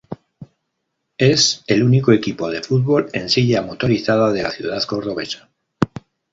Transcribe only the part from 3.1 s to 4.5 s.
en silla motorizada de la